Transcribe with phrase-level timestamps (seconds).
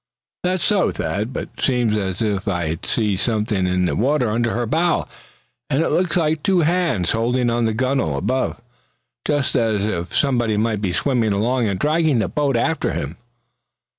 [0.43, 4.55] "That's so, Thad, but seems as if I c'd see somethin' in the water under
[4.55, 5.07] her bow;
[5.69, 8.59] and it looks like two hands holding on to the gunnel above,
[9.27, 13.17] just as if somebody might be swimmin' along and dragging the boat after him."